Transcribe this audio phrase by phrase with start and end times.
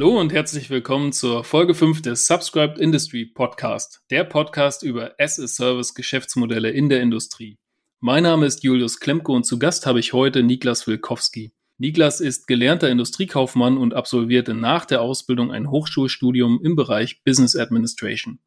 [0.00, 5.94] Hallo und herzlich willkommen zur Folge 5 des Subscribed Industry Podcast, der Podcast über as-a-Service
[5.94, 7.58] Geschäftsmodelle in der Industrie.
[7.98, 11.52] Mein Name ist Julius Klemke und zu Gast habe ich heute Niklas Wilkowski.
[11.76, 18.38] Niklas ist gelernter Industriekaufmann und absolvierte nach der Ausbildung ein Hochschulstudium im Bereich Business Administration.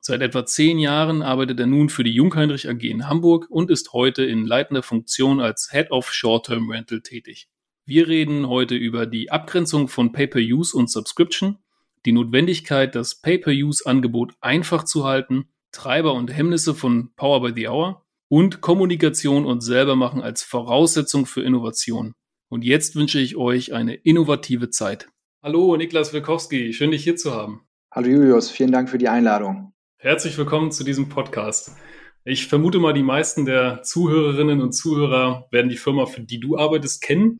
[0.00, 3.92] Seit etwa zehn Jahren arbeitet er nun für die Jungheinrich AG in Hamburg und ist
[3.92, 7.48] heute in leitender Funktion als Head of Short-Term Rental tätig.
[7.88, 11.58] Wir reden heute über die Abgrenzung von Pay-per-Use und Subscription,
[12.04, 18.04] die Notwendigkeit, das Pay-per-Use-Angebot einfach zu halten, Treiber und Hemmnisse von Power by the Hour
[18.26, 22.14] und Kommunikation und Selbermachen als Voraussetzung für Innovation.
[22.48, 25.08] Und jetzt wünsche ich euch eine innovative Zeit.
[25.40, 27.68] Hallo, Niklas Wilkowski, schön dich hier zu haben.
[27.92, 29.74] Hallo Julius, vielen Dank für die Einladung.
[29.98, 31.76] Herzlich willkommen zu diesem Podcast.
[32.24, 36.58] Ich vermute mal, die meisten der Zuhörerinnen und Zuhörer werden die Firma, für die du
[36.58, 37.38] arbeitest, kennen.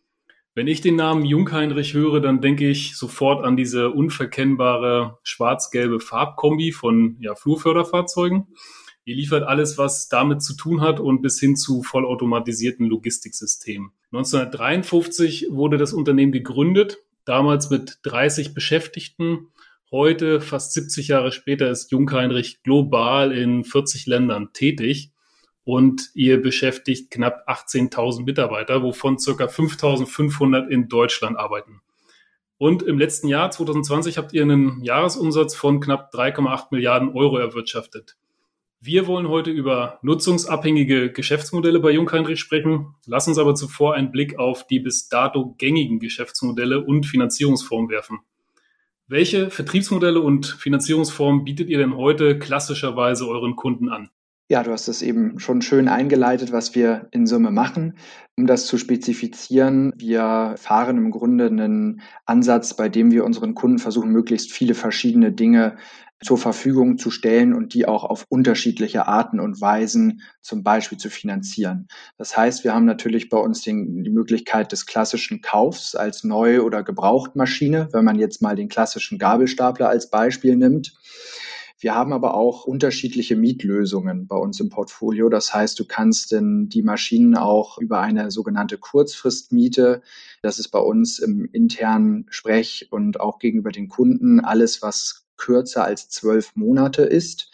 [0.56, 6.72] Wenn ich den Namen Jungheinrich höre, dann denke ich sofort an diese unverkennbare schwarz-gelbe Farbkombi
[6.72, 8.46] von ja, Flurförderfahrzeugen.
[9.04, 13.90] Ihr liefert alles, was damit zu tun hat und bis hin zu vollautomatisierten Logistiksystemen.
[14.12, 19.48] 1953 wurde das Unternehmen gegründet, damals mit 30 Beschäftigten.
[19.90, 25.12] Heute, fast 70 Jahre später, ist Jungheinrich global in 40 Ländern tätig
[25.66, 31.82] und ihr beschäftigt knapp 18.000 Mitarbeiter, wovon circa 5.500 in Deutschland arbeiten.
[32.56, 38.16] Und im letzten Jahr, 2020, habt ihr einen Jahresumsatz von knapp 3,8 Milliarden Euro erwirtschaftet.
[38.80, 42.94] Wir wollen heute über nutzungsabhängige Geschäftsmodelle bei Jungheinrich sprechen.
[43.04, 48.20] Lass uns aber zuvor einen Blick auf die bis dato gängigen Geschäftsmodelle und Finanzierungsformen werfen.
[49.08, 54.10] Welche Vertriebsmodelle und Finanzierungsformen bietet ihr denn heute klassischerweise euren Kunden an?
[54.48, 57.98] Ja, du hast es eben schon schön eingeleitet, was wir in Summe machen.
[58.36, 63.80] Um das zu spezifizieren, wir fahren im Grunde einen Ansatz, bei dem wir unseren Kunden
[63.80, 65.78] versuchen, möglichst viele verschiedene Dinge
[66.22, 71.10] zur Verfügung zu stellen und die auch auf unterschiedliche Arten und Weisen zum Beispiel zu
[71.10, 71.88] finanzieren.
[72.16, 76.62] Das heißt, wir haben natürlich bei uns den, die Möglichkeit des klassischen Kaufs als Neu-
[76.62, 80.94] oder Gebrauchtmaschine, wenn man jetzt mal den klassischen Gabelstapler als Beispiel nimmt.
[81.78, 85.28] Wir haben aber auch unterschiedliche Mietlösungen bei uns im Portfolio.
[85.28, 90.00] Das heißt, du kannst denn die Maschinen auch über eine sogenannte Kurzfristmiete,
[90.40, 95.84] das ist bei uns im internen Sprech und auch gegenüber den Kunden alles, was kürzer
[95.84, 97.50] als zwölf Monate ist,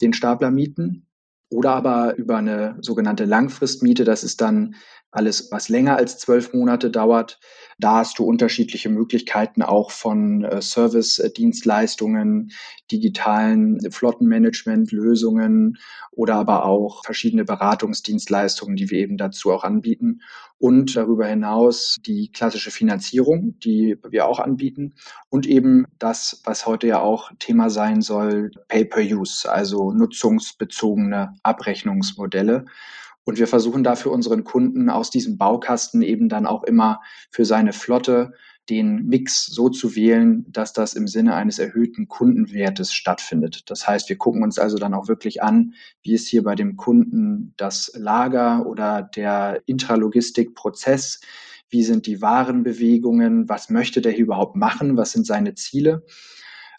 [0.00, 1.06] den Stapler mieten.
[1.48, 4.74] Oder aber über eine sogenannte Langfristmiete, das ist dann
[5.10, 7.40] alles, was länger als zwölf Monate dauert.
[7.78, 12.52] Da hast du unterschiedliche Möglichkeiten auch von äh, Service-Dienstleistungen,
[12.92, 15.78] digitalen Flottenmanagement-Lösungen
[16.12, 20.20] oder aber auch verschiedene Beratungsdienstleistungen, die wir eben dazu auch anbieten.
[20.58, 24.94] Und darüber hinaus die klassische Finanzierung, die wir auch anbieten.
[25.30, 32.66] Und eben das, was heute ja auch Thema sein soll, Pay-per-Use, also nutzungsbezogene Abrechnungsmodelle.
[33.30, 37.72] Und wir versuchen dafür unseren Kunden aus diesem Baukasten eben dann auch immer für seine
[37.72, 38.32] Flotte
[38.68, 43.70] den Mix so zu wählen, dass das im Sinne eines erhöhten Kundenwertes stattfindet.
[43.70, 46.76] Das heißt, wir gucken uns also dann auch wirklich an, wie ist hier bei dem
[46.76, 51.20] Kunden das Lager oder der Intralogistikprozess,
[51.68, 56.04] wie sind die Warenbewegungen, was möchte der hier überhaupt machen, was sind seine Ziele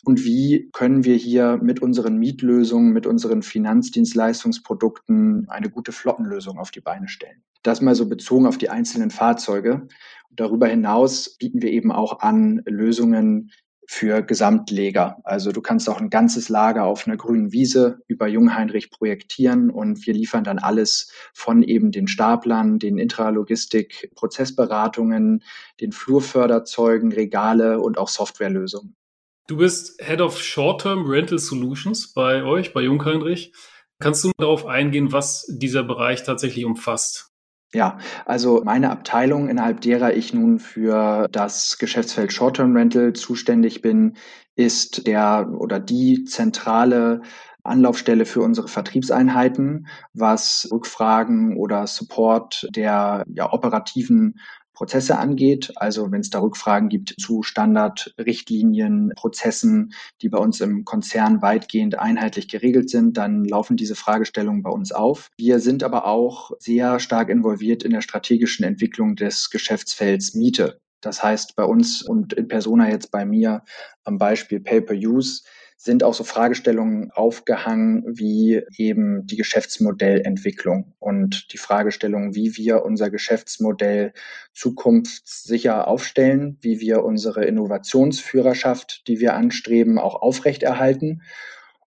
[0.03, 6.71] und wie können wir hier mit unseren Mietlösungen, mit unseren Finanzdienstleistungsprodukten eine gute Flottenlösung auf
[6.71, 7.43] die Beine stellen.
[7.63, 9.87] Das mal so bezogen auf die einzelnen Fahrzeuge.
[10.31, 13.51] Darüber hinaus bieten wir eben auch an Lösungen
[13.85, 15.17] für Gesamtleger.
[15.23, 20.07] Also du kannst auch ein ganzes Lager auf einer grünen Wiese über Jungheinrich projektieren und
[20.07, 25.43] wir liefern dann alles von eben den Staplern, den Intralogistik, Prozessberatungen,
[25.81, 28.95] den Flurförderzeugen, Regale und auch Softwarelösungen.
[29.51, 33.51] Du bist Head of Short-Term Rental Solutions bei euch, bei Jungheinrich.
[33.99, 37.31] Kannst du darauf eingehen, was dieser Bereich tatsächlich umfasst?
[37.73, 44.15] Ja, also meine Abteilung, innerhalb derer ich nun für das Geschäftsfeld Short-Term Rental zuständig bin,
[44.55, 47.21] ist der oder die zentrale
[47.61, 54.39] Anlaufstelle für unsere Vertriebseinheiten, was Rückfragen oder Support der ja, operativen
[54.81, 55.73] Prozesse angeht.
[55.75, 59.93] Also wenn es da Rückfragen gibt zu Standardrichtlinien, Prozessen,
[60.23, 64.91] die bei uns im Konzern weitgehend einheitlich geregelt sind, dann laufen diese Fragestellungen bei uns
[64.91, 65.29] auf.
[65.37, 70.79] Wir sind aber auch sehr stark involviert in der strategischen Entwicklung des Geschäftsfelds Miete.
[70.99, 73.63] Das heißt, bei uns und in Persona jetzt bei mir
[74.03, 75.43] am Beispiel Pay-per-Use
[75.83, 83.09] sind auch so Fragestellungen aufgehangen wie eben die Geschäftsmodellentwicklung und die Fragestellung, wie wir unser
[83.09, 84.13] Geschäftsmodell
[84.53, 91.23] zukunftssicher aufstellen, wie wir unsere Innovationsführerschaft, die wir anstreben, auch aufrechterhalten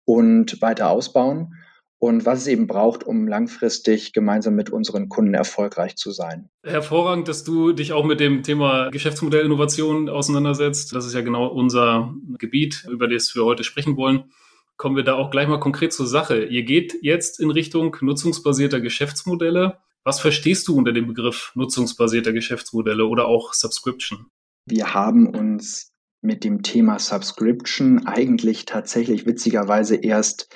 [0.04, 1.56] und weiter ausbauen
[2.00, 6.48] und was es eben braucht, um langfristig gemeinsam mit unseren Kunden erfolgreich zu sein.
[6.64, 10.94] Hervorragend, dass du dich auch mit dem Thema Geschäftsmodellinnovation auseinandersetzt.
[10.94, 14.24] Das ist ja genau unser Gebiet, über das wir heute sprechen wollen.
[14.78, 16.42] Kommen wir da auch gleich mal konkret zur Sache.
[16.46, 19.76] Ihr geht jetzt in Richtung nutzungsbasierter Geschäftsmodelle.
[20.02, 24.26] Was verstehst du unter dem Begriff nutzungsbasierter Geschäftsmodelle oder auch Subscription?
[24.64, 25.92] Wir haben uns
[26.22, 30.48] mit dem Thema Subscription eigentlich tatsächlich witzigerweise erst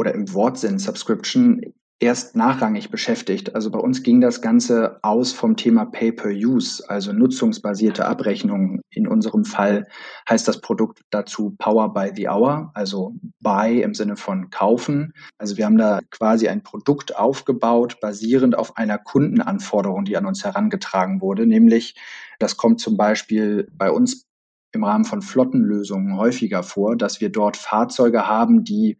[0.00, 1.60] oder im Wortsinn Subscription
[2.02, 3.54] erst nachrangig beschäftigt.
[3.54, 8.80] Also bei uns ging das Ganze aus vom Thema Pay-per-Use, also nutzungsbasierte Abrechnung.
[8.88, 9.86] In unserem Fall
[10.26, 15.12] heißt das Produkt dazu Power by the Hour, also buy im Sinne von kaufen.
[15.36, 20.42] Also wir haben da quasi ein Produkt aufgebaut, basierend auf einer Kundenanforderung, die an uns
[20.42, 21.94] herangetragen wurde, nämlich
[22.38, 24.26] das kommt zum Beispiel bei uns
[24.72, 28.96] im Rahmen von Flottenlösungen häufiger vor, dass wir dort Fahrzeuge haben, die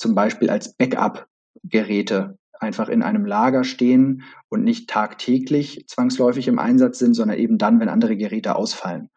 [0.00, 6.98] zum Beispiel als Backup-Geräte einfach in einem Lager stehen und nicht tagtäglich zwangsläufig im Einsatz
[6.98, 9.10] sind, sondern eben dann, wenn andere Geräte ausfallen.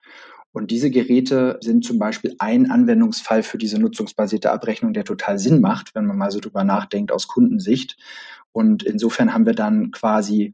[0.51, 5.62] Und diese Geräte sind zum Beispiel ein Anwendungsfall für diese nutzungsbasierte Abrechnung, der total Sinn
[5.62, 7.97] macht, wenn man mal so drüber nachdenkt aus Kundensicht.
[8.51, 10.53] Und insofern haben wir dann quasi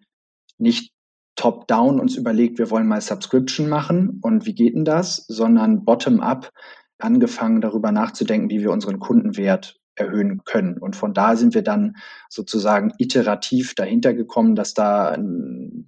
[0.58, 0.94] nicht
[1.36, 6.52] top-down uns überlegt, wir wollen mal Subscription machen und wie geht denn das, sondern bottom-up
[7.00, 10.78] angefangen darüber nachzudenken, wie wir unseren Kundenwert erhöhen können.
[10.78, 11.98] Und von da sind wir dann
[12.30, 15.18] sozusagen iterativ dahinter gekommen, dass da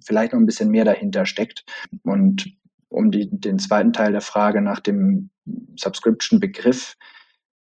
[0.04, 1.64] vielleicht noch ein bisschen mehr dahinter steckt.
[2.02, 2.46] Und
[2.88, 5.30] um die, den zweiten Teil der Frage nach dem
[5.76, 6.96] Subscription-Begriff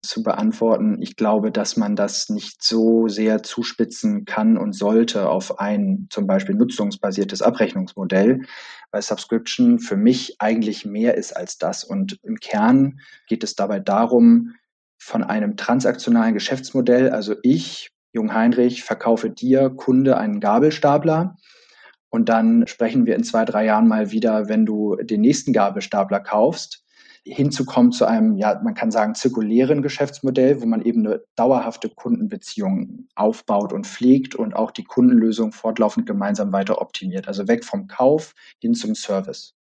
[0.02, 1.02] zu beantworten.
[1.02, 6.26] Ich glaube, dass man das nicht so sehr zuspitzen kann und sollte auf ein zum
[6.26, 8.44] Beispiel nutzungsbasiertes Abrechnungsmodell,
[8.92, 11.84] weil Subscription für mich eigentlich mehr ist als das.
[11.84, 14.56] Und im Kern geht es dabei darum,
[15.00, 21.38] von einem transaktionalen Geschäftsmodell, also ich, Jung Heinrich, verkaufe dir, Kunde, einen Gabelstapler.
[22.10, 26.20] Und dann sprechen wir in zwei, drei Jahren mal wieder, wenn du den nächsten Gabelstapler
[26.20, 26.84] kaufst,
[27.24, 33.08] hinzukommen zu einem, ja, man kann sagen, zirkulären Geschäftsmodell, wo man eben eine dauerhafte Kundenbeziehung
[33.16, 37.28] aufbaut und pflegt und auch die Kundenlösung fortlaufend gemeinsam weiter optimiert.
[37.28, 39.54] Also weg vom Kauf hin zum Service.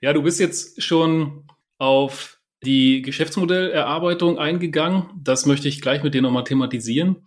[0.00, 1.44] Ja, du bist jetzt schon
[1.78, 5.10] auf die Geschäftsmodellerarbeitung eingegangen.
[5.20, 7.26] Das möchte ich gleich mit dir nochmal thematisieren.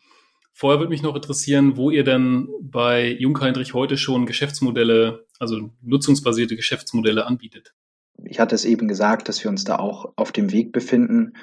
[0.53, 6.55] Vorher würde mich noch interessieren, wo ihr denn bei Jungheinrich heute schon Geschäftsmodelle, also nutzungsbasierte
[6.55, 7.73] Geschäftsmodelle anbietet.
[8.23, 11.33] Ich hatte es eben gesagt, dass wir uns da auch auf dem Weg befinden.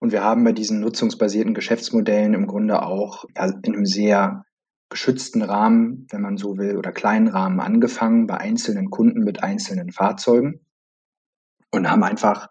[0.00, 4.44] Und wir haben bei diesen nutzungsbasierten Geschäftsmodellen im Grunde auch ja, in einem sehr
[4.90, 9.92] geschützten Rahmen, wenn man so will, oder kleinen Rahmen angefangen, bei einzelnen Kunden mit einzelnen
[9.92, 10.60] Fahrzeugen
[11.70, 12.48] und haben einfach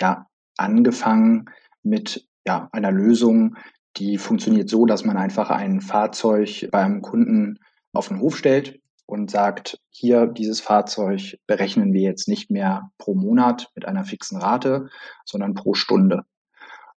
[0.00, 0.26] ja
[0.56, 1.46] angefangen
[1.82, 3.56] mit ja, einer Lösung,
[3.96, 7.58] die funktioniert so, dass man einfach ein Fahrzeug beim Kunden
[7.92, 13.14] auf den Hof stellt und sagt, hier dieses Fahrzeug berechnen wir jetzt nicht mehr pro
[13.14, 14.88] Monat mit einer fixen Rate,
[15.24, 16.24] sondern pro Stunde.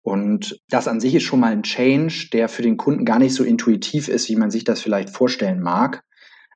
[0.02, 3.34] Und das an sich ist schon mal ein Change, der für den Kunden gar nicht
[3.34, 6.04] so intuitiv ist, wie man sich das vielleicht vorstellen mag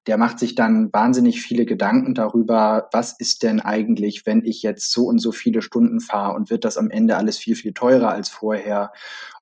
[0.09, 4.91] der macht sich dann wahnsinnig viele Gedanken darüber, was ist denn eigentlich, wenn ich jetzt
[4.91, 8.09] so und so viele Stunden fahre und wird das am Ende alles viel, viel teurer
[8.09, 8.91] als vorher?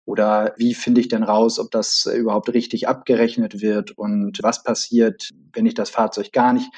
[0.05, 5.31] Oder wie finde ich denn raus, ob das überhaupt richtig abgerechnet wird und was passiert,
[5.53, 6.73] wenn ich das Fahrzeug gar nicht,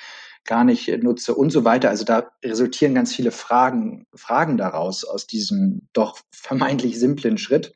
[0.45, 1.88] gar nicht nutze und so weiter.
[1.88, 7.73] Also da resultieren ganz viele Fragen, Fragen daraus aus diesem doch vermeintlich simplen Schritt.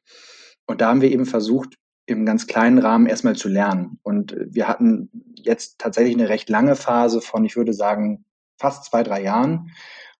[0.66, 3.98] Und da haben wir eben versucht, im ganz kleinen Rahmen erstmal zu lernen.
[4.02, 8.24] Und wir hatten jetzt tatsächlich eine recht lange Phase von, ich würde sagen,
[8.58, 9.70] fast zwei, drei Jahren,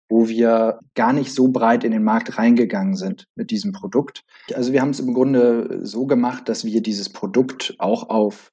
[0.09, 4.25] wo wir gar nicht so breit in den Markt reingegangen sind mit diesem Produkt.
[4.55, 8.53] Also wir haben es im Grunde so gemacht, dass wir dieses Produkt auch auf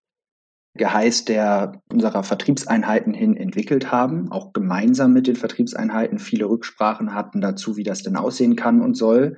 [0.75, 7.41] Geheiß der unserer Vertriebseinheiten hin entwickelt haben, auch gemeinsam mit den Vertriebseinheiten viele Rücksprachen hatten
[7.41, 9.37] dazu, wie das denn aussehen kann und soll.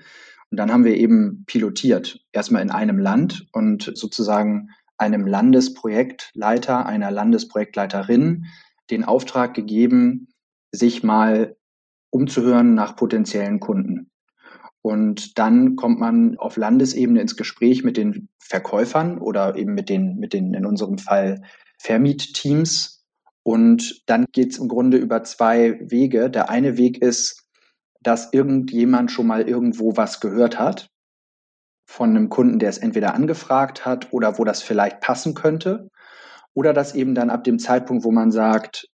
[0.51, 7.09] Und dann haben wir eben pilotiert, erstmal in einem Land und sozusagen einem Landesprojektleiter, einer
[7.09, 8.45] Landesprojektleiterin
[8.91, 10.27] den Auftrag gegeben,
[10.71, 11.55] sich mal
[12.11, 14.11] umzuhören nach potenziellen Kunden.
[14.81, 20.17] Und dann kommt man auf Landesebene ins Gespräch mit den Verkäufern oder eben mit den,
[20.17, 21.43] mit den in unserem Fall
[21.79, 23.05] Vermietteams.
[23.43, 26.29] Und dann geht es im Grunde über zwei Wege.
[26.29, 27.40] Der eine Weg ist,
[28.01, 30.89] dass irgendjemand schon mal irgendwo was gehört hat
[31.85, 35.89] von einem Kunden, der es entweder angefragt hat oder wo das vielleicht passen könnte.
[36.53, 38.87] Oder das eben dann ab dem Zeitpunkt, wo man sagt,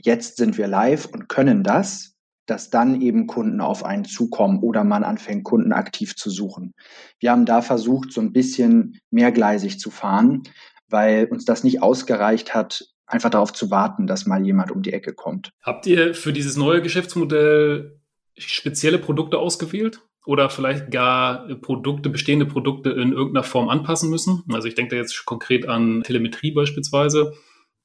[0.00, 2.14] jetzt sind wir live und können das,
[2.46, 6.72] dass dann eben Kunden auf einen zukommen oder man anfängt, Kunden aktiv zu suchen.
[7.18, 10.42] Wir haben da versucht, so ein bisschen mehrgleisig zu fahren,
[10.88, 14.92] weil uns das nicht ausgereicht hat, einfach darauf zu warten, dass mal jemand um die
[14.92, 15.52] Ecke kommt.
[15.62, 17.97] Habt ihr für dieses neue Geschäftsmodell
[18.38, 20.02] spezielle Produkte ausgewählt?
[20.26, 24.44] Oder vielleicht gar Produkte, bestehende Produkte in irgendeiner Form anpassen müssen?
[24.52, 27.32] Also ich denke da jetzt konkret an Telemetrie beispielsweise.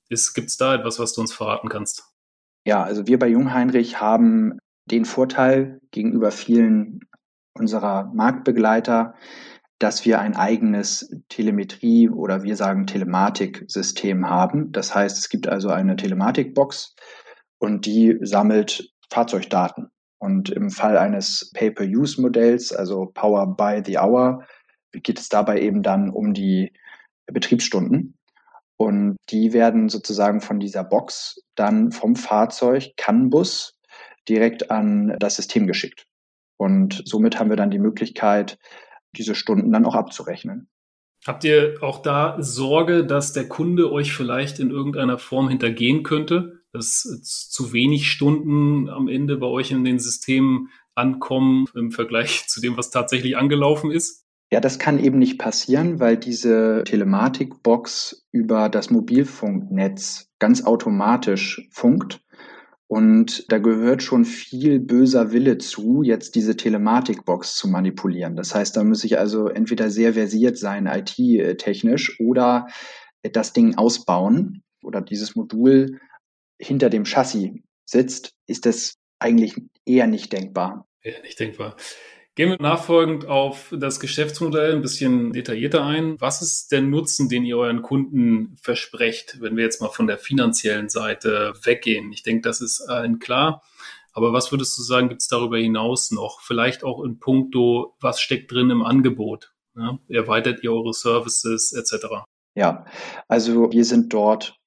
[0.09, 2.03] Gibt es da etwas, was du uns verraten kannst?
[2.65, 6.99] Ja, also wir bei Jungheinrich haben den Vorteil gegenüber vielen
[7.53, 9.15] unserer Marktbegleiter,
[9.79, 14.71] dass wir ein eigenes Telemetrie oder wir sagen Telematiksystem haben.
[14.71, 16.95] Das heißt, es gibt also eine Telematikbox
[17.57, 19.89] und die sammelt Fahrzeugdaten.
[20.23, 24.45] Und im Fall eines Pay-per-Use-Modells, also Power by the Hour,
[24.93, 26.71] geht es dabei eben dann um die
[27.25, 28.17] Betriebsstunden.
[28.77, 33.77] Und die werden sozusagen von dieser Box dann vom Fahrzeug CAN-Bus
[34.29, 36.05] direkt an das System geschickt.
[36.55, 38.57] Und somit haben wir dann die Möglichkeit,
[39.17, 40.69] diese Stunden dann auch abzurechnen.
[41.27, 46.62] Habt ihr auch da Sorge, dass der Kunde euch vielleicht in irgendeiner Form hintergehen könnte,
[46.73, 52.59] dass zu wenig Stunden am Ende bei euch in den Systemen ankommen im Vergleich zu
[52.61, 54.25] dem, was tatsächlich angelaufen ist?
[54.51, 62.21] Ja, das kann eben nicht passieren, weil diese Telematikbox über das Mobilfunknetz ganz automatisch funkt.
[62.87, 68.35] Und da gehört schon viel böser Wille zu, jetzt diese Telematikbox zu manipulieren.
[68.35, 72.67] Das heißt, da muss ich also entweder sehr versiert sein, IT-technisch, oder
[73.23, 75.99] das Ding ausbauen oder dieses Modul
[76.59, 77.51] hinter dem Chassis
[77.85, 79.55] sitzt, ist das eigentlich
[79.85, 80.87] eher nicht denkbar.
[81.01, 81.75] Eher nicht denkbar.
[82.35, 86.19] Gehen wir nachfolgend auf das Geschäftsmodell ein bisschen detaillierter ein.
[86.19, 90.17] Was ist der Nutzen, den ihr euren Kunden versprecht, wenn wir jetzt mal von der
[90.17, 92.11] finanziellen Seite weggehen?
[92.11, 93.61] Ich denke, das ist allen klar.
[94.13, 96.41] Aber was würdest du sagen, gibt es darüber hinaus noch?
[96.41, 99.53] Vielleicht auch in puncto, was steckt drin im Angebot?
[99.75, 102.23] Ja, erweitert ihr eure Services etc.?
[102.55, 102.85] Ja,
[103.27, 104.59] also wir sind dort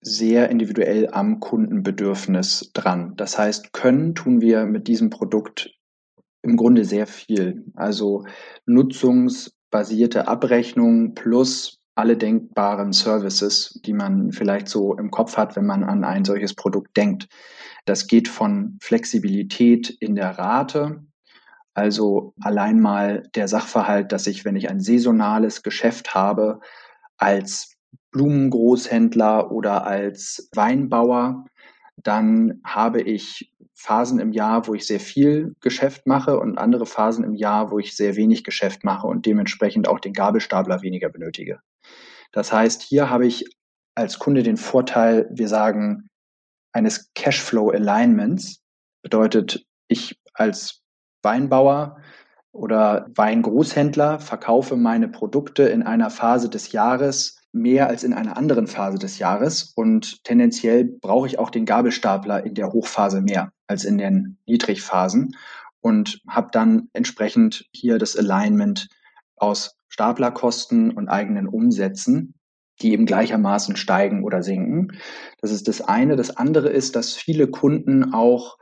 [0.00, 3.14] sehr individuell am Kundenbedürfnis dran.
[3.16, 5.70] Das heißt, können tun wir mit diesem Produkt
[6.42, 7.64] im Grunde sehr viel.
[7.74, 8.24] Also
[8.66, 15.84] nutzungsbasierte Abrechnung plus alle denkbaren Services, die man vielleicht so im Kopf hat, wenn man
[15.84, 17.28] an ein solches Produkt denkt.
[17.84, 21.04] Das geht von Flexibilität in der Rate,
[21.74, 26.60] also allein mal der Sachverhalt, dass ich, wenn ich ein saisonales Geschäft habe,
[27.16, 27.76] als
[28.12, 31.46] Blumengroßhändler oder als Weinbauer,
[31.96, 37.24] dann habe ich Phasen im Jahr, wo ich sehr viel Geschäft mache und andere Phasen
[37.24, 41.60] im Jahr, wo ich sehr wenig Geschäft mache und dementsprechend auch den Gabelstapler weniger benötige.
[42.32, 43.44] Das heißt, hier habe ich
[43.94, 46.08] als Kunde den Vorteil, wir sagen,
[46.72, 48.62] eines Cashflow Alignments.
[49.02, 50.82] Bedeutet, ich als
[51.22, 52.00] Weinbauer
[52.52, 58.66] oder Weingroßhändler verkaufe meine Produkte in einer Phase des Jahres mehr als in einer anderen
[58.66, 63.84] Phase des Jahres und tendenziell brauche ich auch den Gabelstapler in der Hochphase mehr als
[63.84, 65.36] in den Niedrigphasen
[65.80, 68.88] und habe dann entsprechend hier das Alignment
[69.36, 72.34] aus Staplerkosten und eigenen Umsätzen,
[72.80, 74.92] die eben gleichermaßen steigen oder sinken.
[75.40, 76.16] Das ist das eine.
[76.16, 78.58] Das andere ist, dass viele Kunden auch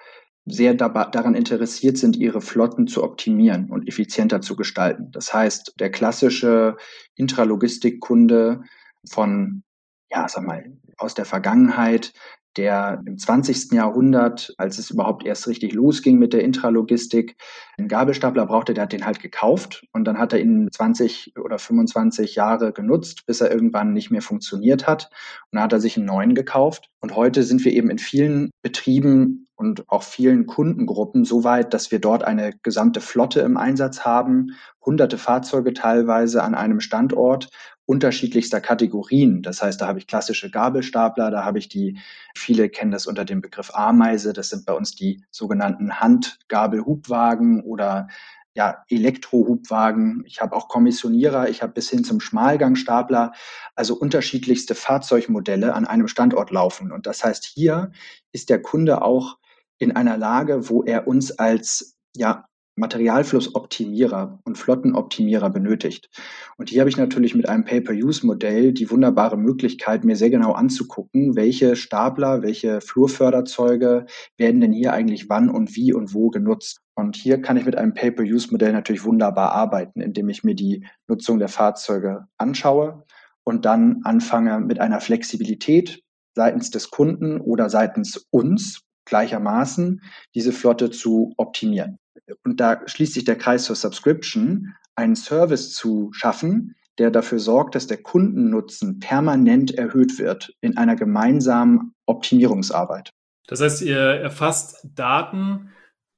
[0.46, 5.10] sehr daran interessiert sind, ihre Flotten zu optimieren und effizienter zu gestalten.
[5.12, 6.76] Das heißt, der klassische
[7.16, 8.62] Intralogistikkunde
[9.08, 9.62] von,
[10.10, 12.12] ja, sag mal, aus der Vergangenheit,
[12.56, 13.72] der im 20.
[13.72, 17.36] Jahrhundert, als es überhaupt erst richtig losging mit der Intralogistik,
[17.78, 21.58] einen Gabelstapler brauchte, der hat den halt gekauft und dann hat er ihn 20 oder
[21.58, 25.04] 25 Jahre genutzt, bis er irgendwann nicht mehr funktioniert hat.
[25.50, 26.90] Und dann hat er sich einen neuen gekauft.
[27.00, 31.92] Und heute sind wir eben in vielen Betrieben und auch vielen Kundengruppen so weit, dass
[31.92, 37.48] wir dort eine gesamte Flotte im Einsatz haben, hunderte Fahrzeuge teilweise an einem Standort
[37.88, 39.42] unterschiedlichster Kategorien.
[39.42, 41.98] Das heißt, da habe ich klassische Gabelstapler, da habe ich die,
[42.34, 48.08] viele kennen das unter dem Begriff Ameise, das sind bei uns die sogenannten Handgabelhubwagen oder
[48.54, 50.22] ja, Elektrohubwagen.
[50.26, 53.32] Ich habe auch Kommissionierer, ich habe bis hin zum Schmalgangstapler,
[53.74, 56.92] also unterschiedlichste Fahrzeugmodelle an einem Standort laufen.
[56.92, 57.92] Und das heißt, hier
[58.32, 59.38] ist der Kunde auch
[59.78, 62.47] in einer Lage, wo er uns als ja,
[62.78, 66.08] Materialflussoptimierer und Flottenoptimierer benötigt.
[66.56, 71.36] Und hier habe ich natürlich mit einem Pay-per-Use-Modell die wunderbare Möglichkeit, mir sehr genau anzugucken,
[71.36, 74.06] welche Stapler, welche Flurförderzeuge
[74.36, 76.80] werden denn hier eigentlich wann und wie und wo genutzt.
[76.94, 81.38] Und hier kann ich mit einem Pay-per-Use-Modell natürlich wunderbar arbeiten, indem ich mir die Nutzung
[81.38, 83.04] der Fahrzeuge anschaue
[83.44, 86.02] und dann anfange mit einer Flexibilität
[86.34, 90.02] seitens des Kunden oder seitens uns gleichermaßen
[90.34, 91.98] diese Flotte zu optimieren.
[92.44, 97.74] Und da schließt sich der Kreis zur Subscription, einen Service zu schaffen, der dafür sorgt,
[97.74, 103.12] dass der Kundennutzen permanent erhöht wird in einer gemeinsamen Optimierungsarbeit.
[103.46, 105.70] Das heißt, ihr erfasst Daten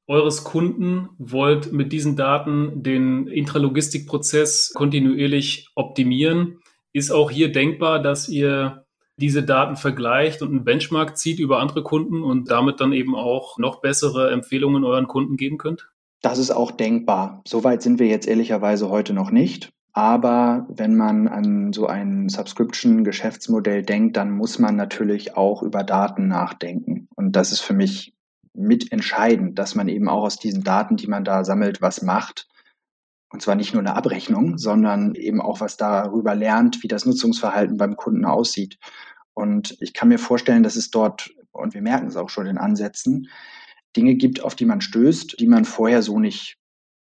[0.06, 6.58] eures Kunden, wollt mit diesen Daten den Intralogistikprozess kontinuierlich optimieren.
[6.92, 8.86] Ist auch hier denkbar, dass ihr
[9.16, 13.58] diese Daten vergleicht und einen Benchmark zieht über andere Kunden und damit dann eben auch
[13.58, 15.90] noch bessere Empfehlungen euren Kunden geben könnt?
[16.22, 17.42] Das ist auch denkbar.
[17.46, 19.72] Soweit sind wir jetzt ehrlicherweise heute noch nicht.
[19.92, 26.28] Aber wenn man an so ein Subscription-Geschäftsmodell denkt, dann muss man natürlich auch über Daten
[26.28, 27.08] nachdenken.
[27.16, 28.14] Und das ist für mich
[28.54, 32.48] mitentscheidend, dass man eben auch aus diesen Daten, die man da sammelt, was macht.
[33.32, 37.76] Und zwar nicht nur eine Abrechnung, sondern eben auch was darüber lernt, wie das Nutzungsverhalten
[37.76, 38.78] beim Kunden aussieht.
[39.34, 42.58] Und ich kann mir vorstellen, dass es dort, und wir merken es auch schon in
[42.58, 43.28] Ansätzen,
[43.96, 46.56] Dinge gibt, auf die man stößt, die man vorher so nicht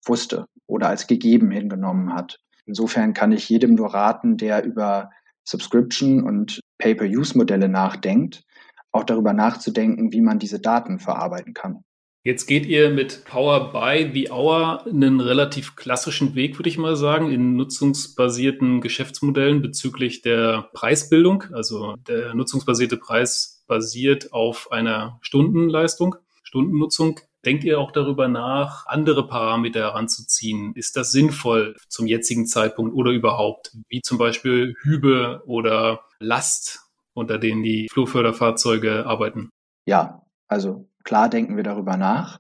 [0.06, 2.38] wusste oder als gegeben hingenommen hat.
[2.66, 5.12] Insofern kann ich jedem nur raten, der über
[5.44, 8.44] Subscription und Pay-per-Use-Modelle nachdenkt,
[8.92, 11.84] auch darüber nachzudenken, wie man diese Daten verarbeiten kann.
[12.24, 16.96] Jetzt geht ihr mit Power by the Hour einen relativ klassischen Weg, würde ich mal
[16.96, 21.44] sagen, in nutzungsbasierten Geschäftsmodellen bezüglich der Preisbildung.
[21.54, 26.16] Also der nutzungsbasierte Preis basiert auf einer Stundenleistung.
[26.56, 27.20] Stundennutzung.
[27.46, 30.72] Denkt ihr auch darüber nach, andere Parameter heranzuziehen?
[30.74, 33.76] Ist das sinnvoll zum jetzigen Zeitpunkt oder überhaupt?
[33.90, 36.80] Wie zum Beispiel Hübe oder Last,
[37.14, 39.50] unter denen die Flurförderfahrzeuge arbeiten?
[39.86, 42.40] Ja, also klar denken wir darüber nach.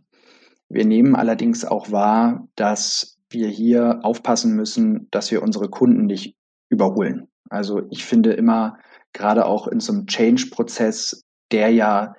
[0.69, 6.37] Wir nehmen allerdings auch wahr, dass wir hier aufpassen müssen, dass wir unsere Kunden nicht
[6.69, 7.27] überholen.
[7.49, 8.77] Also ich finde immer,
[9.11, 12.15] gerade auch in so einem Change-Prozess, der ja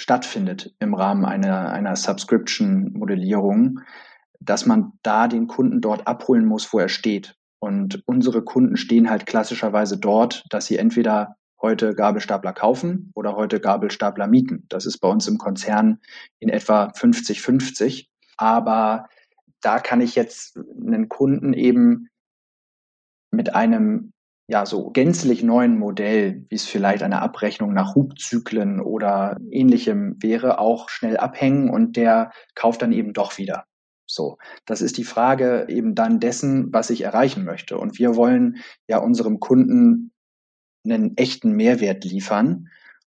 [0.00, 3.80] stattfindet im Rahmen einer, einer Subscription-Modellierung,
[4.40, 7.36] dass man da den Kunden dort abholen muss, wo er steht.
[7.58, 13.60] Und unsere Kunden stehen halt klassischerweise dort, dass sie entweder heute Gabelstapler kaufen oder heute
[13.60, 14.64] Gabelstapler mieten.
[14.70, 15.98] Das ist bei uns im Konzern
[16.38, 18.06] in etwa 50-50.
[18.38, 19.06] Aber
[19.60, 22.08] da kann ich jetzt einen Kunden eben
[23.30, 24.14] mit einem
[24.50, 30.58] ja, so gänzlich neuen Modell, wie es vielleicht eine Abrechnung nach Hubzyklen oder ähnlichem wäre,
[30.58, 33.64] auch schnell abhängen und der kauft dann eben doch wieder.
[34.06, 37.78] So, das ist die Frage eben dann dessen, was ich erreichen möchte.
[37.78, 38.56] Und wir wollen
[38.88, 40.10] ja unserem Kunden
[40.84, 42.70] einen echten Mehrwert liefern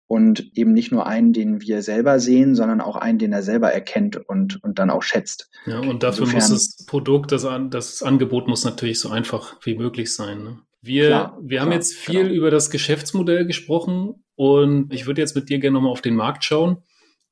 [0.08, 3.72] und eben nicht nur einen, den wir selber sehen, sondern auch einen, den er selber
[3.72, 5.48] erkennt und, und dann auch schätzt.
[5.66, 9.76] Ja, und dafür Insofern, muss das Produkt, das, das Angebot muss natürlich so einfach wie
[9.76, 10.42] möglich sein.
[10.42, 10.58] Ne?
[10.80, 12.34] Wir, klar, wir haben klar, jetzt viel genau.
[12.34, 16.44] über das Geschäftsmodell gesprochen und ich würde jetzt mit dir gerne nochmal auf den Markt
[16.44, 16.78] schauen.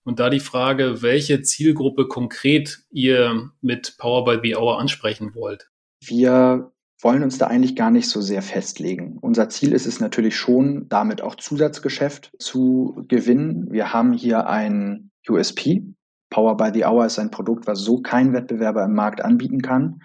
[0.04, 5.68] Und da die Frage, welche Zielgruppe konkret ihr mit Power by the Hour ansprechen wollt.
[6.00, 6.70] Wir
[7.02, 9.18] wollen uns da eigentlich gar nicht so sehr festlegen.
[9.20, 13.66] Unser Ziel ist es natürlich schon, damit auch Zusatzgeschäft zu gewinnen.
[13.70, 15.82] Wir haben hier ein USP.
[16.30, 20.00] Power by the Hour ist ein Produkt, was so kein Wettbewerber im Markt anbieten kann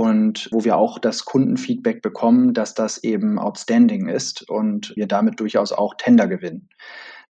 [0.00, 5.40] und wo wir auch das Kundenfeedback bekommen, dass das eben outstanding ist und wir damit
[5.40, 6.70] durchaus auch Tender gewinnen.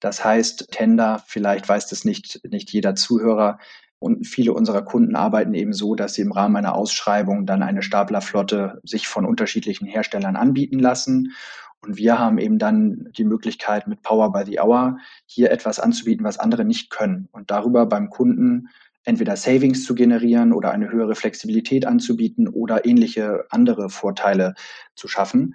[0.01, 3.59] Das heißt, Tender, vielleicht weiß das nicht, nicht jeder Zuhörer,
[4.01, 7.81] und viele unserer Kunden arbeiten eben so, dass sie im Rahmen einer Ausschreibung dann eine
[7.83, 11.33] Staplerflotte sich von unterschiedlichen Herstellern anbieten lassen.
[11.81, 16.25] Und wir haben eben dann die Möglichkeit, mit Power by the Hour hier etwas anzubieten,
[16.25, 17.29] was andere nicht können.
[17.33, 18.69] Und darüber beim Kunden
[19.05, 24.55] entweder Savings zu generieren oder eine höhere Flexibilität anzubieten oder ähnliche andere Vorteile
[24.95, 25.55] zu schaffen.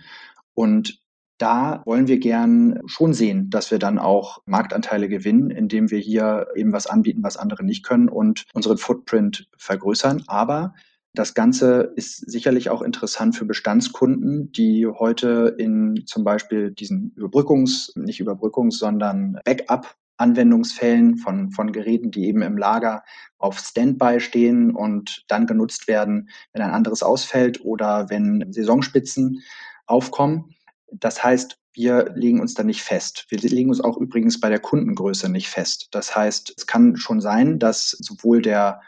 [0.53, 1.03] Und
[1.37, 6.47] da wollen wir gern schon sehen, dass wir dann auch Marktanteile gewinnen, indem wir hier
[6.55, 10.23] eben was anbieten, was andere nicht können und unseren Footprint vergrößern.
[10.27, 10.73] Aber
[11.13, 17.91] das Ganze ist sicherlich auch interessant für Bestandskunden, die heute in zum Beispiel diesen Überbrückungs-,
[17.95, 23.03] nicht Überbrückungs-, sondern Backup Anwendungsfällen von, von Geräten, die eben im Lager
[23.37, 29.41] auf Standby stehen und dann genutzt werden, wenn ein anderes ausfällt oder wenn Saisonspitzen
[29.85, 30.55] aufkommen.
[30.91, 33.25] Das heißt, wir legen uns da nicht fest.
[33.29, 35.87] Wir legen uns auch übrigens bei der Kundengröße nicht fest.
[35.91, 38.81] Das heißt, es kann schon sein, dass sowohl der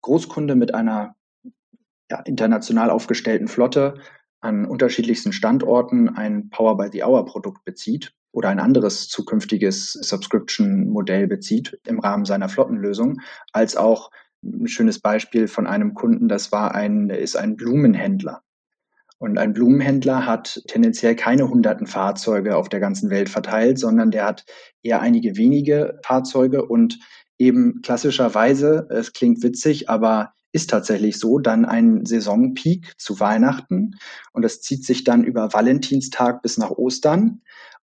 [0.00, 1.14] Großkunde mit einer
[2.10, 4.00] ja, international aufgestellten Flotte
[4.40, 11.26] an unterschiedlichsten Standorten ein Power by the Hour Produkt bezieht oder ein anderes zukünftiges Subscription-Modell
[11.28, 13.20] bezieht im Rahmen seiner Flottenlösung,
[13.52, 14.10] als auch
[14.42, 18.42] ein schönes Beispiel von einem Kunden, das war ein, ist ein Blumenhändler.
[19.18, 24.24] Und ein Blumenhändler hat tendenziell keine hunderten Fahrzeuge auf der ganzen Welt verteilt, sondern der
[24.24, 24.44] hat
[24.82, 26.98] eher einige wenige Fahrzeuge und
[27.38, 33.92] eben klassischerweise, es klingt witzig, aber ist tatsächlich so, dann ein Saisonpeak zu Weihnachten
[34.32, 37.42] und das zieht sich dann über Valentinstag bis nach Ostern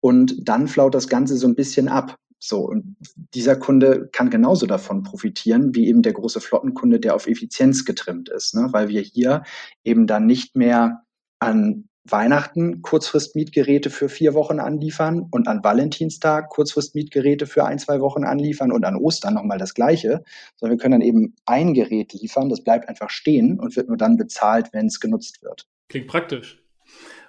[0.04, 2.16] und dann flaut das Ganze so ein bisschen ab.
[2.38, 2.94] So, und
[3.32, 8.28] dieser Kunde kann genauso davon profitieren, wie eben der große Flottenkunde, der auf Effizienz getrimmt
[8.28, 8.68] ist, ne?
[8.72, 9.44] weil wir hier
[9.82, 11.04] eben dann nicht mehr
[11.38, 18.24] an Weihnachten Kurzfristmietgeräte für vier Wochen anliefern und an Valentinstag Kurzfristmietgeräte für ein, zwei Wochen
[18.24, 20.22] anliefern und an Ostern nochmal das Gleiche,
[20.56, 23.96] sondern wir können dann eben ein Gerät liefern, das bleibt einfach stehen und wird nur
[23.96, 25.66] dann bezahlt, wenn es genutzt wird.
[25.88, 26.63] Klingt praktisch.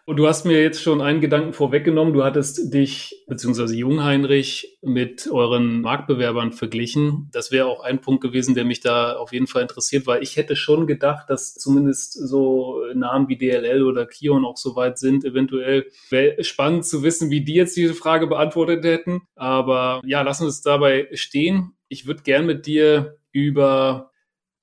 [0.08, 2.13] Und du hast mir jetzt schon einen Gedanken vorweggenommen.
[2.13, 7.28] Du hattest dich, beziehungsweise Jungheinrich, mit euren Marktbewerbern verglichen.
[7.32, 10.38] Das wäre auch ein Punkt gewesen, der mich da auf jeden Fall interessiert, weil ich
[10.38, 15.26] hätte schon gedacht, dass zumindest so Namen wie DLL oder Kion auch so weit sind.
[15.26, 19.24] Eventuell wäre spannend zu wissen, wie die jetzt diese Frage beantwortet hätten.
[19.34, 21.72] Aber ja, lass uns dabei stehen.
[21.88, 24.12] Ich würde gern mit dir über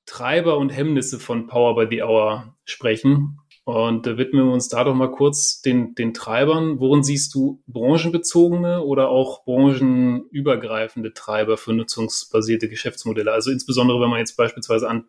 [0.07, 3.39] Treiber und Hemmnisse von Power by the Hour sprechen.
[3.65, 6.81] Und äh, widmen wir uns da doch mal kurz den, den Treibern.
[6.81, 13.33] Worin siehst du branchenbezogene oder auch branchenübergreifende Treiber für nutzungsbasierte Geschäftsmodelle?
[13.33, 15.05] Also insbesondere, wenn man jetzt beispielsweise an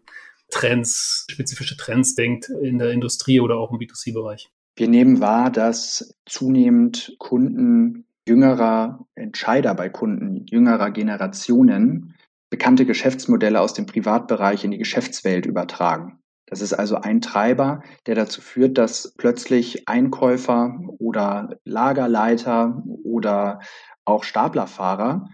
[0.50, 4.52] Trends, spezifische Trends denkt in der Industrie oder auch im B2C-Bereich.
[4.76, 12.16] Wir nehmen wahr, dass zunehmend Kunden jüngerer Entscheider bei Kunden, jüngerer Generationen
[12.50, 16.20] bekannte Geschäftsmodelle aus dem Privatbereich in die Geschäftswelt übertragen.
[16.46, 23.60] Das ist also ein Treiber, der dazu führt, dass plötzlich Einkäufer oder Lagerleiter oder
[24.06, 25.30] auch Staplerfahrer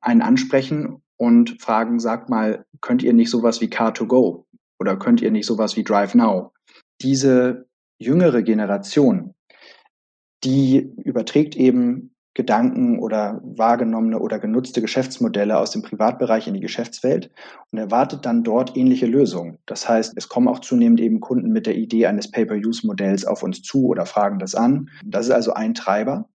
[0.00, 4.46] einen ansprechen und fragen, sagt mal, könnt ihr nicht sowas wie Car2Go
[4.78, 6.52] oder könnt ihr nicht sowas wie Drive Now?
[7.02, 7.66] Diese
[7.98, 9.34] jüngere Generation,
[10.42, 17.30] die überträgt eben Gedanken oder wahrgenommene oder genutzte Geschäftsmodelle aus dem Privatbereich in die Geschäftswelt
[17.72, 19.58] und erwartet dann dort ähnliche Lösungen.
[19.66, 23.62] Das heißt, es kommen auch zunehmend eben Kunden mit der Idee eines Pay-per-Use-Modells auf uns
[23.62, 24.90] zu oder fragen das an.
[25.04, 26.28] Das ist also ein Treiber.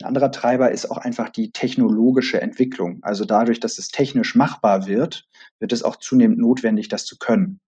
[0.00, 2.98] Ein anderer Treiber ist auch einfach die technologische Entwicklung.
[3.02, 5.28] Also dadurch, dass es technisch machbar wird,
[5.60, 7.60] wird es auch zunehmend notwendig, das zu können.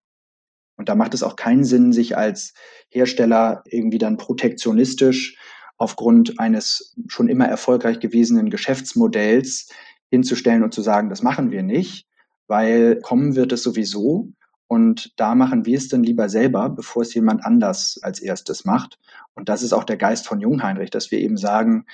[0.77, 2.55] Und da macht es auch keinen Sinn, sich als
[2.91, 5.37] Hersteller irgendwie dann protektionistisch
[5.79, 9.69] aufgrund eines schon immer erfolgreich gewesenen Geschäftsmodells
[10.11, 12.07] hinzustellen und zu sagen, das machen wir nicht,
[12.49, 14.33] weil kommen wird es sowieso.
[14.71, 18.99] Und da machen wir es dann lieber selber, bevor es jemand anders als erstes macht.
[19.35, 21.87] Und das ist auch der Geist von Jungheinrich, dass wir eben sagen,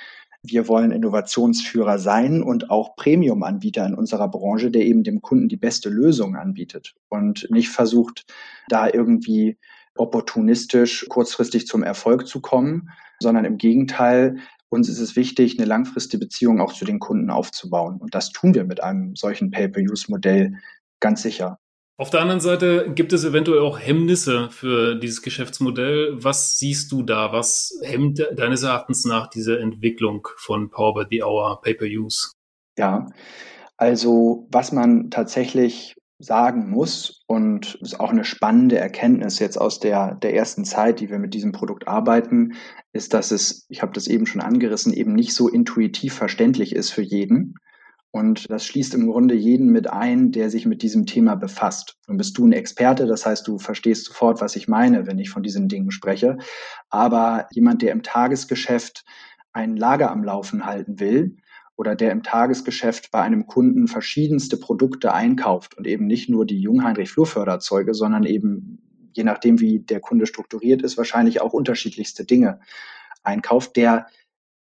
[0.43, 5.57] wir wollen Innovationsführer sein und auch Premium-Anbieter in unserer Branche, der eben dem Kunden die
[5.57, 8.25] beste Lösung anbietet und nicht versucht,
[8.67, 9.57] da irgendwie
[9.95, 14.37] opportunistisch kurzfristig zum Erfolg zu kommen, sondern im Gegenteil,
[14.69, 17.97] uns ist es wichtig, eine langfristige Beziehung auch zu den Kunden aufzubauen.
[17.97, 20.53] Und das tun wir mit einem solchen Pay-per-Use-Modell
[20.99, 21.59] ganz sicher.
[21.97, 26.21] Auf der anderen Seite gibt es eventuell auch Hemmnisse für dieses Geschäftsmodell.
[26.21, 27.31] Was siehst du da?
[27.31, 32.31] Was hemmt deines Erachtens nach diese Entwicklung von Power by the Hour Pay-per-Use?
[32.77, 33.07] Ja,
[33.77, 35.95] also was man tatsächlich
[36.25, 41.09] sagen muss und ist auch eine spannende Erkenntnis jetzt aus der, der ersten Zeit, die
[41.09, 42.53] wir mit diesem Produkt arbeiten,
[42.93, 46.91] ist, dass es, ich habe das eben schon angerissen, eben nicht so intuitiv verständlich ist
[46.91, 47.55] für jeden.
[48.11, 51.97] Und das schließt im Grunde jeden mit ein, der sich mit diesem Thema befasst.
[52.07, 55.29] Nun bist du ein Experte, das heißt, du verstehst sofort, was ich meine, wenn ich
[55.29, 56.37] von diesen Dingen spreche.
[56.89, 59.03] Aber jemand, der im Tagesgeschäft
[59.51, 61.35] ein Lager am Laufen halten will,
[61.77, 66.59] oder der im Tagesgeschäft bei einem Kunden verschiedenste Produkte einkauft und eben nicht nur die
[66.61, 68.81] Jungheinrich-Flurförderzeuge, sondern eben
[69.13, 72.59] je nachdem, wie der Kunde strukturiert ist, wahrscheinlich auch unterschiedlichste Dinge
[73.23, 74.07] einkauft, der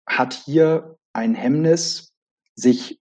[0.07, 2.13] hat hier ein Hemmnis,
[2.55, 3.01] sich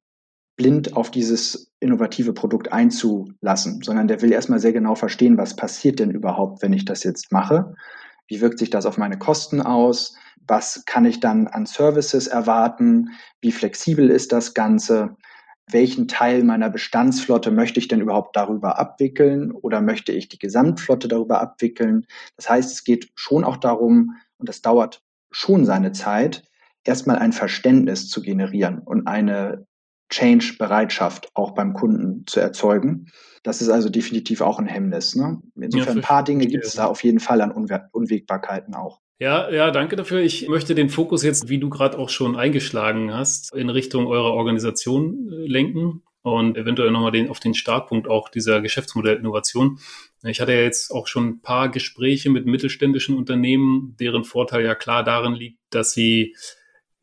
[0.55, 5.99] blind auf dieses innovative Produkt einzulassen, sondern der will erstmal sehr genau verstehen, was passiert
[5.99, 7.75] denn überhaupt, wenn ich das jetzt mache?
[8.29, 10.15] Wie wirkt sich das auf meine Kosten aus?
[10.47, 13.09] Was kann ich dann an Services erwarten?
[13.41, 15.17] Wie flexibel ist das Ganze?
[15.71, 21.07] Welchen Teil meiner Bestandsflotte möchte ich denn überhaupt darüber abwickeln oder möchte ich die Gesamtflotte
[21.07, 22.05] darüber abwickeln?
[22.37, 26.43] Das heißt, es geht schon auch darum, und das dauert schon seine Zeit,
[26.83, 29.67] erstmal ein Verständnis zu generieren und eine
[30.09, 33.11] Change-Bereitschaft auch beim Kunden zu erzeugen.
[33.43, 35.15] Das ist also definitiv auch ein Hemmnis.
[35.15, 35.41] Ne?
[35.55, 38.99] Insofern ja, ein paar Dinge gibt es da auf jeden Fall an Unwägbarkeiten auch.
[39.19, 40.21] Ja, ja, danke dafür.
[40.21, 44.33] Ich möchte den Fokus jetzt, wie du gerade auch schon eingeschlagen hast, in Richtung eurer
[44.33, 49.79] Organisation äh, lenken und eventuell nochmal den, auf den Startpunkt auch dieser Geschäftsmodellinnovation.
[50.23, 54.75] Ich hatte ja jetzt auch schon ein paar Gespräche mit mittelständischen Unternehmen, deren Vorteil ja
[54.75, 56.35] klar darin liegt, dass sie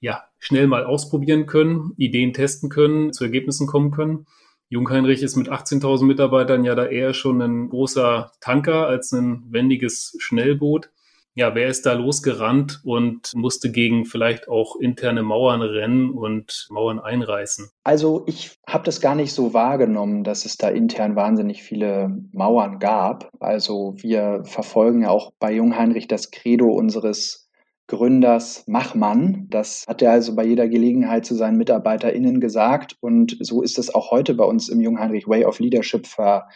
[0.00, 4.26] ja schnell mal ausprobieren können, Ideen testen können, zu Ergebnissen kommen können.
[4.68, 10.16] Jungheinrich ist mit 18.000 Mitarbeitern ja da eher schon ein großer Tanker als ein wendiges
[10.18, 10.90] Schnellboot
[11.36, 16.98] ja, wer ist da losgerannt und musste gegen vielleicht auch interne Mauern rennen und Mauern
[16.98, 17.68] einreißen?
[17.84, 22.78] Also ich habe das gar nicht so wahrgenommen, dass es da intern wahnsinnig viele Mauern
[22.78, 23.30] gab.
[23.38, 27.45] Also wir verfolgen ja auch bei Jungheinrich das Credo unseres
[27.88, 29.46] Gründers Machmann.
[29.48, 32.96] Das hat er also bei jeder Gelegenheit zu seinen MitarbeiterInnen gesagt.
[33.00, 36.48] Und so ist es auch heute bei uns im Jungheinrich Way of Leadership ver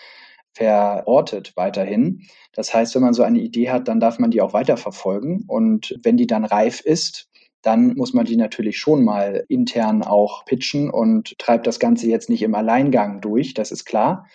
[0.52, 2.22] verortet weiterhin.
[2.52, 5.44] Das heißt, wenn man so eine Idee hat, dann darf man die auch weiterverfolgen.
[5.46, 7.28] Und wenn die dann reif ist,
[7.62, 12.30] dann muss man die natürlich schon mal intern auch pitchen und treibt das Ganze jetzt
[12.30, 14.26] nicht im Alleingang durch, das ist klar.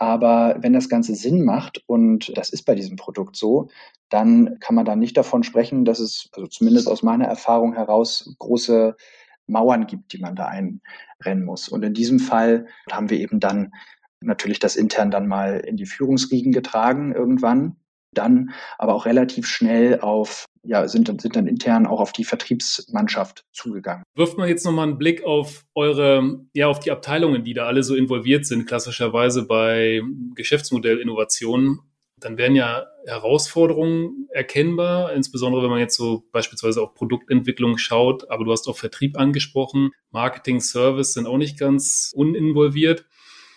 [0.00, 3.68] Aber wenn das Ganze Sinn macht, und das ist bei diesem Produkt so,
[4.08, 8.34] dann kann man da nicht davon sprechen, dass es, also zumindest aus meiner Erfahrung heraus,
[8.38, 8.96] große
[9.46, 11.68] Mauern gibt, die man da einrennen muss.
[11.68, 13.72] Und in diesem Fall haben wir eben dann
[14.22, 17.76] natürlich das intern dann mal in die Führungsriegen getragen irgendwann.
[18.12, 23.44] Dann aber auch relativ schnell auf, ja, sind, sind dann intern auch auf die Vertriebsmannschaft
[23.52, 24.02] zugegangen.
[24.14, 27.82] Wirft man jetzt nochmal einen Blick auf eure, ja, auf die Abteilungen, die da alle
[27.82, 30.02] so involviert sind, klassischerweise bei
[30.34, 31.80] Geschäftsmodellinnovationen,
[32.20, 38.44] dann werden ja Herausforderungen erkennbar, insbesondere wenn man jetzt so beispielsweise auf Produktentwicklung schaut, aber
[38.44, 43.06] du hast auch Vertrieb angesprochen, Marketing, Service sind auch nicht ganz uninvolviert.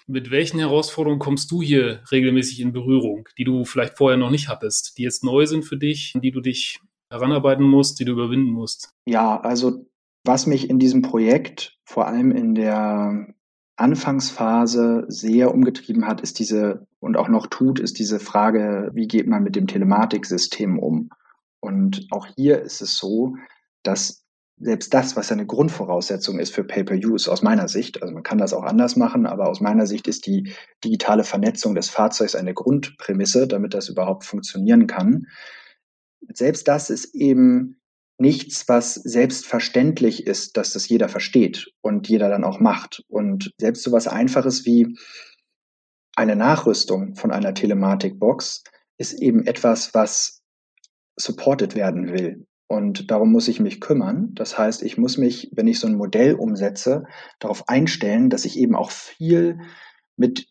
[0.08, 4.50] Mit welchen Herausforderungen kommst du hier regelmäßig in Berührung, die du vielleicht vorher noch nicht
[4.50, 8.52] hattest, die jetzt neu sind für dich, die du dich heranarbeiten musst, die du überwinden
[8.52, 8.89] musst?
[9.06, 9.86] Ja, also
[10.26, 13.28] was mich in diesem Projekt vor allem in der
[13.76, 19.28] Anfangsphase sehr umgetrieben hat, ist diese und auch noch tut, ist diese Frage, wie geht
[19.28, 21.10] man mit dem Telematiksystem um?
[21.60, 23.36] Und auch hier ist es so,
[23.84, 24.22] dass
[24.60, 28.54] selbst das, was eine Grundvoraussetzung ist für Pay-per-Use aus meiner Sicht, also man kann das
[28.54, 33.48] auch anders machen, aber aus meiner Sicht ist die digitale Vernetzung des Fahrzeugs eine Grundprämisse,
[33.48, 35.28] damit das überhaupt funktionieren kann.
[36.34, 37.82] Selbst das ist eben
[38.20, 43.04] nichts, was selbstverständlich ist, dass das jeder versteht und jeder dann auch macht.
[43.08, 44.98] Und selbst so was Einfaches wie
[46.16, 48.63] eine Nachrüstung von einer Telematikbox
[48.98, 50.42] ist eben etwas, was
[51.18, 52.46] supported werden will.
[52.73, 54.31] Und darum muss ich mich kümmern.
[54.33, 57.03] Das heißt, ich muss mich, wenn ich so ein Modell umsetze,
[57.38, 59.59] darauf einstellen, dass ich eben auch viel
[60.17, 60.47] mit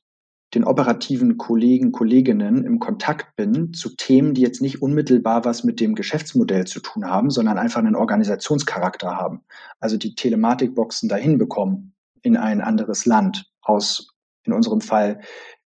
[0.55, 5.81] den operativen Kollegen, Kolleginnen im Kontakt bin zu Themen, die jetzt nicht unmittelbar was mit
[5.81, 9.41] dem Geschäftsmodell zu tun haben, sondern einfach einen Organisationscharakter haben.
[9.81, 15.23] Also die Telematikboxen dahin bekommen in ein anderes Land aus, in unserem Fall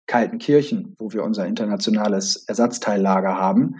[0.07, 3.75] Kaltenkirchen, wo wir unser internationales Ersatzteillager haben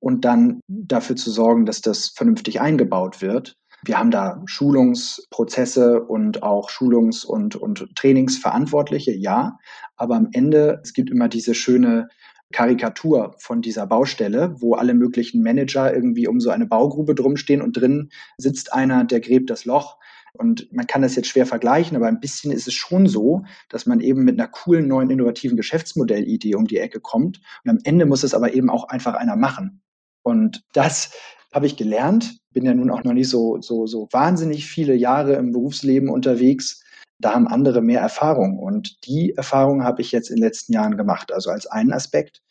[0.00, 3.56] und dann dafür zu sorgen, dass das vernünftig eingebaut wird.
[3.84, 9.58] Wir haben da Schulungsprozesse und auch Schulungs- und, und Trainingsverantwortliche, ja.
[9.96, 12.08] Aber am Ende, es gibt immer diese schöne
[12.52, 17.76] Karikatur von dieser Baustelle, wo alle möglichen Manager irgendwie um so eine Baugrube drumstehen und
[17.76, 19.98] drin sitzt einer, der gräbt das Loch.
[20.32, 23.86] Und man kann das jetzt schwer vergleichen, aber ein bisschen ist es schon so, dass
[23.86, 27.40] man eben mit einer coolen, neuen, innovativen Geschäftsmodellidee um die Ecke kommt.
[27.64, 29.80] Und am Ende muss es aber eben auch einfach einer machen.
[30.22, 31.12] Und das
[31.52, 32.38] habe ich gelernt.
[32.52, 36.82] Bin ja nun auch noch nicht so, so, so wahnsinnig viele Jahre im Berufsleben unterwegs.
[37.18, 38.58] Da haben andere mehr Erfahrung.
[38.58, 41.32] Und die Erfahrung habe ich jetzt in den letzten Jahren gemacht.
[41.32, 42.42] Also als einen Aspekt.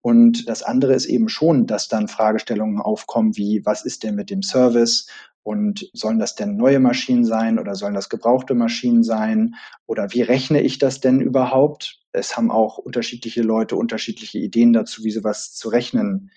[0.00, 4.30] Und das andere ist eben schon, dass dann Fragestellungen aufkommen wie, was ist denn mit
[4.30, 5.06] dem Service?
[5.44, 9.54] Und sollen das denn neue Maschinen sein oder sollen das gebrauchte Maschinen sein?
[9.86, 12.00] Oder wie rechne ich das denn überhaupt?
[12.12, 16.30] Es haben auch unterschiedliche Leute unterschiedliche Ideen dazu, wie sowas zu rechnen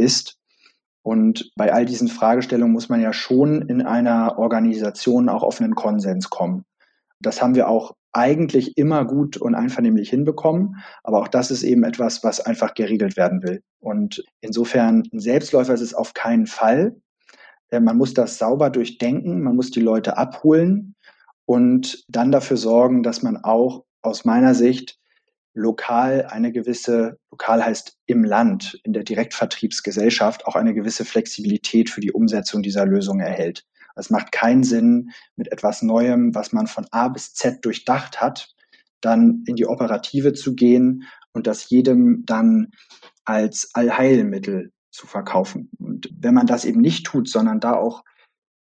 [0.00, 0.36] ist.
[1.02, 5.74] Und bei all diesen Fragestellungen muss man ja schon in einer Organisation auch auf einen
[5.74, 6.64] Konsens kommen.
[7.20, 10.76] Das haben wir auch eigentlich immer gut und einvernehmlich hinbekommen.
[11.04, 13.62] Aber auch das ist eben etwas, was einfach geregelt werden will.
[13.78, 16.96] Und insofern ein Selbstläufer ist es auf keinen Fall.
[17.70, 20.94] Äh, man muss das sauber durchdenken, man muss die Leute abholen
[21.46, 24.99] und dann dafür sorgen, dass man auch aus meiner Sicht
[25.54, 32.00] lokal eine gewisse, lokal heißt im Land, in der Direktvertriebsgesellschaft auch eine gewisse Flexibilität für
[32.00, 33.64] die Umsetzung dieser Lösung erhält.
[33.96, 38.54] Es macht keinen Sinn, mit etwas Neuem, was man von A bis Z durchdacht hat,
[39.00, 42.68] dann in die Operative zu gehen und das jedem dann
[43.24, 45.70] als Allheilmittel zu verkaufen.
[45.78, 48.04] Und wenn man das eben nicht tut, sondern da auch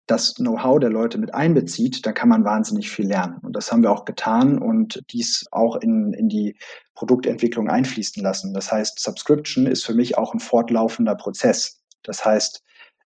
[0.08, 3.38] das Know-how der Leute mit einbezieht, dann kann man wahnsinnig viel lernen.
[3.42, 6.56] Und das haben wir auch getan und dies auch in, in die
[6.94, 8.54] Produktentwicklung einfließen lassen.
[8.54, 11.80] Das heißt, Subscription ist für mich auch ein fortlaufender Prozess.
[12.02, 12.64] Das heißt,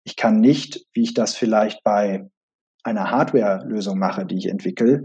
[0.03, 2.29] ich kann nicht, wie ich das vielleicht bei
[2.83, 5.03] einer Hardware-Lösung mache, die ich entwickle,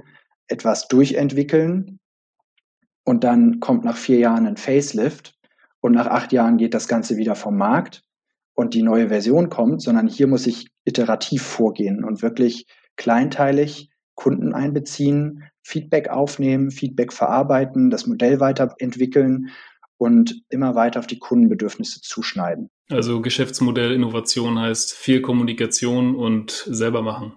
[0.48, 2.00] etwas durchentwickeln
[3.05, 5.35] und dann kommt nach vier Jahren ein Facelift
[5.81, 8.05] und nach acht Jahren geht das Ganze wieder vom Markt
[8.54, 14.52] und die neue Version kommt, sondern hier muss ich iterativ vorgehen und wirklich kleinteilig Kunden
[14.52, 19.50] einbeziehen, Feedback aufnehmen, Feedback verarbeiten, das Modell weiterentwickeln
[19.96, 22.68] und immer weiter auf die Kundenbedürfnisse zuschneiden.
[22.90, 27.34] Also Geschäftsmodell Innovation heißt viel Kommunikation und selber machen.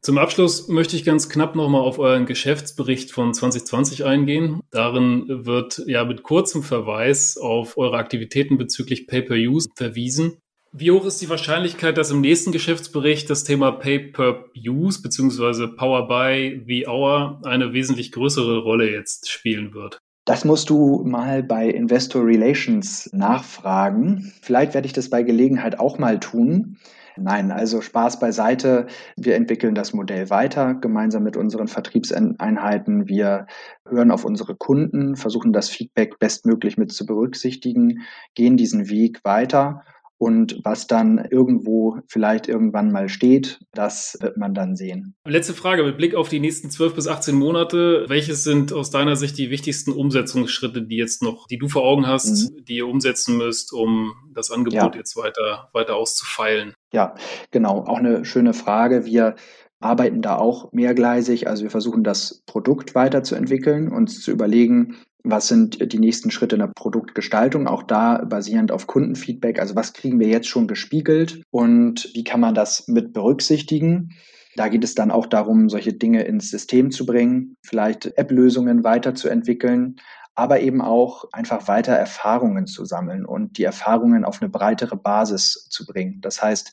[0.00, 4.60] Zum Abschluss möchte ich ganz knapp nochmal auf euren Geschäftsbericht von 2020 eingehen.
[4.70, 10.38] Darin wird ja mit kurzem Verweis auf eure Aktivitäten bezüglich Pay-per-Use verwiesen.
[10.78, 15.68] Wie hoch ist die Wahrscheinlichkeit, dass im nächsten Geschäftsbericht das Thema Pay-per-Use bzw.
[15.68, 20.02] Power by the Hour eine wesentlich größere Rolle jetzt spielen wird?
[20.26, 24.34] Das musst du mal bei Investor Relations nachfragen.
[24.42, 26.76] Vielleicht werde ich das bei Gelegenheit auch mal tun.
[27.16, 28.86] Nein, also Spaß beiseite.
[29.16, 33.08] Wir entwickeln das Modell weiter gemeinsam mit unseren Vertriebseinheiten.
[33.08, 33.46] Wir
[33.88, 38.02] hören auf unsere Kunden, versuchen das Feedback bestmöglich mit zu berücksichtigen,
[38.34, 39.80] gehen diesen Weg weiter
[40.18, 45.14] und was dann irgendwo vielleicht irgendwann mal steht, das wird man dann sehen.
[45.26, 48.06] Letzte Frage mit Blick auf die nächsten 12 bis 18 Monate.
[48.08, 52.06] Welches sind aus deiner Sicht die wichtigsten Umsetzungsschritte, die jetzt noch, die du vor Augen
[52.06, 52.64] hast, mhm.
[52.64, 54.98] die ihr umsetzen müsst, um das Angebot ja.
[54.98, 56.72] jetzt weiter, weiter auszufeilen?
[56.92, 57.14] Ja,
[57.50, 57.84] genau.
[57.84, 59.04] Auch eine schöne Frage.
[59.04, 59.36] Wir
[59.80, 61.48] arbeiten da auch mehrgleisig.
[61.48, 64.96] Also wir versuchen das Produkt weiterzuentwickeln, uns zu überlegen,
[65.28, 69.58] was sind die nächsten Schritte in der Produktgestaltung, auch da basierend auf Kundenfeedback.
[69.58, 74.10] Also was kriegen wir jetzt schon gespiegelt und wie kann man das mit berücksichtigen?
[74.54, 79.96] Da geht es dann auch darum, solche Dinge ins System zu bringen, vielleicht App-Lösungen weiterzuentwickeln,
[80.34, 85.68] aber eben auch einfach weiter Erfahrungen zu sammeln und die Erfahrungen auf eine breitere Basis
[85.70, 86.20] zu bringen.
[86.20, 86.72] Das heißt,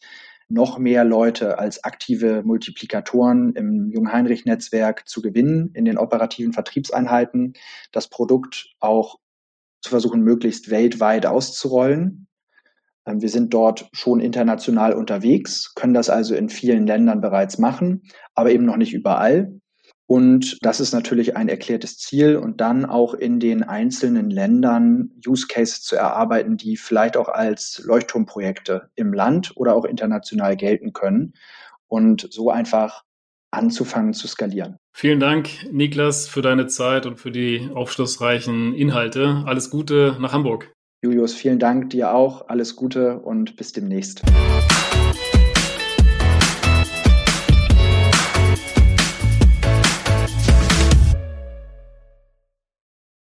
[0.53, 7.53] noch mehr Leute als aktive Multiplikatoren im Jung-Heinrich-Netzwerk zu gewinnen in den operativen Vertriebseinheiten,
[7.91, 9.17] das Produkt auch
[9.81, 12.27] zu versuchen, möglichst weltweit auszurollen.
[13.05, 18.03] Ähm, wir sind dort schon international unterwegs, können das also in vielen Ländern bereits machen,
[18.35, 19.59] aber eben noch nicht überall.
[20.05, 25.47] Und das ist natürlich ein erklärtes Ziel und dann auch in den einzelnen Ländern Use
[25.47, 31.33] Cases zu erarbeiten, die vielleicht auch als Leuchtturmprojekte im Land oder auch international gelten können
[31.87, 33.03] und so einfach
[33.51, 34.77] anzufangen zu skalieren.
[34.93, 39.43] Vielen Dank, Niklas, für deine Zeit und für die aufschlussreichen Inhalte.
[39.45, 40.73] Alles Gute nach Hamburg.
[41.03, 42.47] Julius, vielen Dank dir auch.
[42.47, 44.23] Alles Gute und bis demnächst.